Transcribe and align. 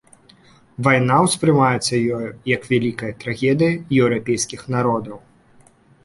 Вайна 0.85 1.17
ўспрымаецца 1.25 1.97
ёю 2.17 2.29
як 2.51 2.61
вялікая 2.71 3.09
трагедыя 3.23 3.73
еўрапейскіх 4.01 4.61
народаў. 4.77 5.17